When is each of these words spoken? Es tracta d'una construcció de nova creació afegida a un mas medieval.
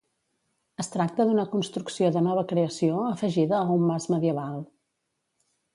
Es 0.83 0.87
tracta 0.93 1.27
d'una 1.31 1.45
construcció 1.51 2.09
de 2.17 2.23
nova 2.29 2.45
creació 2.53 2.99
afegida 3.11 3.61
a 3.61 3.77
un 3.79 3.87
mas 3.93 4.13
medieval. 4.15 4.59